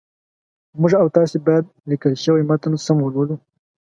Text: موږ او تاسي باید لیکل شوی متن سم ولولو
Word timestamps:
موږ 0.79 0.91
او 1.01 1.07
تاسي 1.15 1.37
باید 1.47 1.65
لیکل 1.89 2.13
شوی 2.23 2.43
متن 2.49 2.73
سم 2.85 2.97
ولولو 3.01 3.35